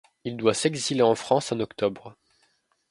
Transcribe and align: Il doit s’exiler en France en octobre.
Il 0.23 0.35
doit 0.35 0.55
s’exiler 0.55 1.03
en 1.03 1.13
France 1.13 1.51
en 1.51 1.59
octobre. 1.59 2.15